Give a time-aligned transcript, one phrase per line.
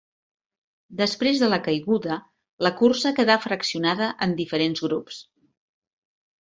[1.01, 2.17] Després de la caiguda
[2.69, 5.25] la cursa quedà fraccionada en diferents grups.